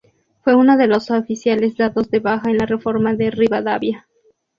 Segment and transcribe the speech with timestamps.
[0.43, 4.07] Fue uno de los oficiales dados de baja en la reforma de Rivadavia.